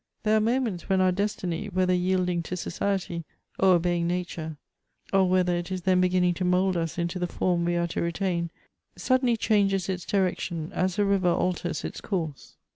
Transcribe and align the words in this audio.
There 0.23 0.35
are 0.35 0.39
moments 0.41 0.89
when 0.89 0.99
our 0.99 1.11
destiny, 1.11 1.67
whether 1.69 1.93
yielding 1.93 2.41
to 2.45 2.57
society, 2.57 3.23
or 3.59 3.75
obeying' 3.75 4.07
nature, 4.07 4.57
or 5.13 5.29
whether 5.29 5.55
it 5.55 5.71
is 5.71 5.83
then 5.83 6.01
beginning 6.01 6.33
to 6.33 6.43
mould 6.43 6.75
us 6.75 6.97
into 6.97 7.19
the 7.19 7.27
form 7.27 7.65
we 7.65 7.75
are 7.75 7.85
to 7.89 8.01
retain, 8.01 8.49
suddenly 8.95 9.37
changes 9.37 9.89
its 9.89 10.03
direction, 10.03 10.71
as 10.73 10.97
a 10.97 11.03
riyer 11.03 11.37
alters 11.37 11.83
its 11.85 12.01
course. 12.01 12.55